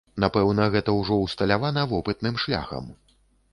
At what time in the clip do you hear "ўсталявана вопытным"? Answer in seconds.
1.25-2.43